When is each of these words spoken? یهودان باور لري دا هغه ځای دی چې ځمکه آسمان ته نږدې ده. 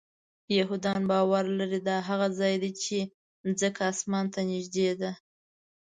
یهودان 0.59 1.01
باور 1.11 1.45
لري 1.59 1.79
دا 1.87 1.97
هغه 2.09 2.27
ځای 2.39 2.53
دی 2.63 2.71
چې 2.83 2.97
ځمکه 3.59 3.81
آسمان 3.91 4.25
ته 4.33 4.39
نږدې 4.51 4.89
ده. 5.01 5.11